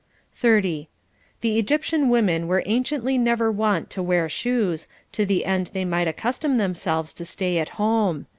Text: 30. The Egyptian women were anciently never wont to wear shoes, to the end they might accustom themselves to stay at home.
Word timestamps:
30. 0.33 0.89
The 1.41 1.59
Egyptian 1.59 2.09
women 2.09 2.47
were 2.47 2.63
anciently 2.65 3.19
never 3.19 3.51
wont 3.51 3.91
to 3.91 4.01
wear 4.01 4.27
shoes, 4.27 4.87
to 5.11 5.27
the 5.27 5.45
end 5.45 5.69
they 5.73 5.85
might 5.85 6.07
accustom 6.07 6.55
themselves 6.55 7.13
to 7.13 7.23
stay 7.23 7.59
at 7.59 7.69
home. 7.77 8.25